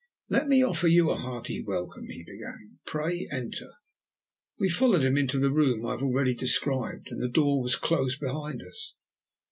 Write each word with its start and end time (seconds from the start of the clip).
"Let 0.29 0.47
me 0.47 0.63
offer 0.63 0.87
you 0.87 1.11
a 1.11 1.15
hearty 1.15 1.61
welcome," 1.63 2.07
he 2.07 2.23
began. 2.23 2.79
"Pray 2.87 3.27
enter." 3.31 3.69
We 4.57 4.67
followed 4.67 5.03
him 5.03 5.15
into 5.15 5.37
the 5.37 5.51
room 5.51 5.85
I 5.85 5.91
have 5.91 6.01
already 6.01 6.33
described, 6.33 7.09
and 7.11 7.21
the 7.21 7.27
door 7.29 7.61
was 7.61 7.75
closed 7.75 8.19
behind 8.19 8.63
us. 8.63 8.95